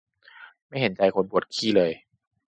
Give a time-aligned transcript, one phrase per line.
[0.67, 1.91] ไม่เห็นใจคนปวดขี้เลย